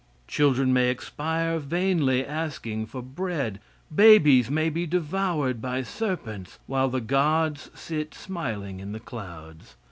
[0.27, 3.59] Children may expire vainly asking for bread;
[3.93, 9.75] babies may be devoured by serpents, while the gods sit smiling in the clouds.